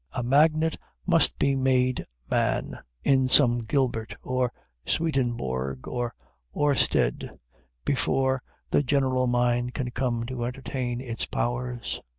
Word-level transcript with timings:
A 0.15 0.23
magnet 0.23 0.77
must 1.05 1.37
be 1.37 1.55
made 1.55 2.07
man, 2.27 2.79
in 3.03 3.27
some 3.27 3.59
Gilbert, 3.59 4.15
or 4.23 4.51
Swedenborg, 4.83 5.87
or 5.87 6.15
Oersted, 6.55 7.29
before 7.85 8.41
the 8.71 8.81
general 8.81 9.27
mind 9.27 9.75
can 9.75 9.91
come 9.91 10.25
to 10.25 10.43
entertain 10.43 11.01
its 11.01 11.27
powers. 11.27 12.01